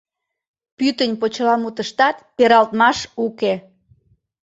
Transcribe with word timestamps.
Пӱтынь 0.77 1.15
почеламутыштат 1.21 2.17
пералтмаш 2.35 2.97
уке. 3.25 3.53